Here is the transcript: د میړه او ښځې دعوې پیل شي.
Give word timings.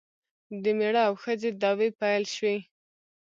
د 0.63 0.65
میړه 0.77 1.01
او 1.07 1.13
ښځې 1.23 1.49
دعوې 1.61 1.89
پیل 1.99 2.23
شي. 2.35 2.55